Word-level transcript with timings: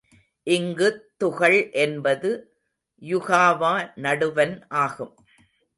இங்குத் 0.47 1.17
துகள் 1.17 1.69
என்பது 1.71 2.31
யுகாவா 3.01 3.73
நடுவன் 3.95 4.61
ஆகும். 4.67 5.15